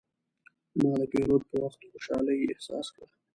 ما 0.81 0.91
د 0.99 1.01
پیرود 1.11 1.43
په 1.49 1.55
وخت 1.63 1.79
خوشحالي 1.91 2.35
احساس 2.53 2.87
کړه. 2.95 3.07